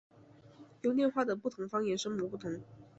[0.81, 2.59] 优念话的不同方言声母不同。